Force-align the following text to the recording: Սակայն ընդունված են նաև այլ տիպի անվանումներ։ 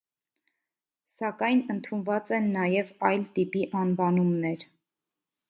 Սակայն 1.15 1.61
ընդունված 1.73 2.33
են 2.39 2.49
նաև 2.57 2.91
այլ 3.11 3.27
տիպի 3.37 3.63
անվանումներ։ 3.83 4.67